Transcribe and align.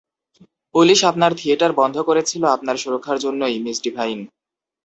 Police 0.75 0.99
আপনার 1.03 1.31
theatre 1.35 1.71
বন্ধ 1.73 1.95
করেছিল 1.99 2.43
আপনার 2.47 2.75
সুরক্ষার 2.77 3.17
জন্যই, 3.19 3.55
মিস 3.59 3.77
ডিভাইন। 3.83 4.19